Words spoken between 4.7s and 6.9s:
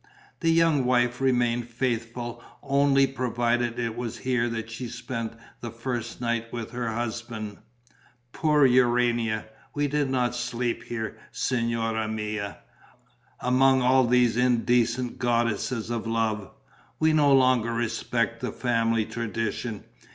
she spent the first night with